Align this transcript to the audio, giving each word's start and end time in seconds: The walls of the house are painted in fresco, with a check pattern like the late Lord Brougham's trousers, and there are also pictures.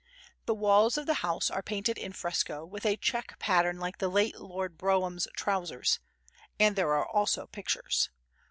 The 0.47 0.55
walls 0.55 0.97
of 0.97 1.05
the 1.05 1.13
house 1.21 1.51
are 1.51 1.61
painted 1.61 1.95
in 1.99 2.11
fresco, 2.11 2.65
with 2.65 2.87
a 2.87 2.97
check 2.97 3.37
pattern 3.37 3.77
like 3.77 3.99
the 3.99 4.09
late 4.09 4.39
Lord 4.39 4.75
Brougham's 4.75 5.27
trousers, 5.37 5.99
and 6.59 6.75
there 6.75 6.93
are 6.95 7.07
also 7.07 7.45
pictures. 7.45 8.09